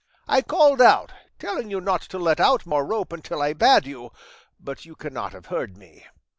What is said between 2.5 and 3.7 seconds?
more rope until I